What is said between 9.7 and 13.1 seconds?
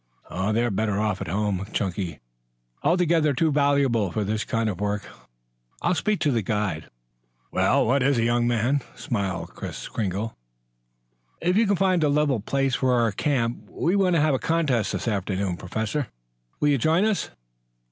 Kringle. "If you can find a level place for